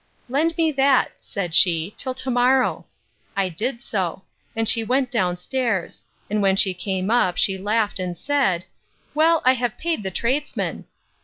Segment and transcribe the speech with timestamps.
[0.29, 2.87] Lend me that, said she, till to morrow.
[3.37, 4.23] I did so;
[4.55, 8.65] and she went down stairs: and when she came up, she laughed, and said,
[9.13, 10.85] Well, I have paid the tradesman.